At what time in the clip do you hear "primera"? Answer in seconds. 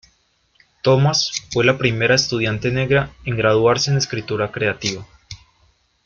1.77-2.15